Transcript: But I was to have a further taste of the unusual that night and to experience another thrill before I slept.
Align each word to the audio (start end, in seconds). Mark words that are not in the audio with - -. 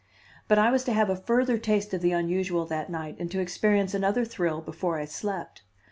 But 0.47 0.57
I 0.57 0.71
was 0.71 0.83
to 0.85 0.93
have 0.93 1.11
a 1.11 1.15
further 1.15 1.59
taste 1.59 1.93
of 1.93 2.01
the 2.01 2.11
unusual 2.11 2.65
that 2.65 2.89
night 2.89 3.17
and 3.19 3.29
to 3.29 3.39
experience 3.39 3.93
another 3.93 4.25
thrill 4.25 4.59
before 4.59 4.97
I 4.97 5.05
slept. 5.05 5.61